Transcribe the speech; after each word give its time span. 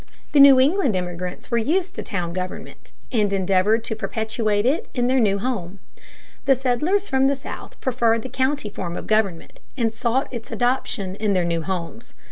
The 0.31 0.39
New 0.39 0.59
England 0.59 0.95
immigrants 0.95 1.51
were 1.51 1.59
used 1.59 1.93
to 1.93 2.01
town 2.01 2.33
government, 2.33 2.91
and 3.11 3.31
endeavored 3.31 3.83
to 3.83 3.95
perpetuate 3.95 4.65
it 4.65 4.87
in 4.95 5.05
their 5.05 5.19
new 5.19 5.37
home; 5.37 5.77
the 6.45 6.55
settlers 6.55 7.07
from 7.07 7.27
the 7.27 7.35
South 7.35 7.79
preferred 7.81 8.23
the 8.23 8.27
county 8.27 8.71
form 8.71 8.97
of 8.97 9.05
government, 9.05 9.59
and 9.77 9.93
sought 9.93 10.33
its 10.33 10.49
adoption 10.51 11.13
in 11.17 11.33
their 11.33 11.45
new 11.45 11.61
homes. 11.61 12.15